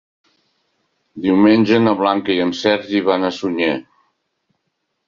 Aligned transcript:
Diumenge 1.25 1.79
na 1.83 1.95
Blanca 2.01 2.35
i 2.37 2.41
en 2.47 2.55
Sergi 2.63 3.05
van 3.13 3.29
a 3.29 3.33
Sunyer. 3.43 3.73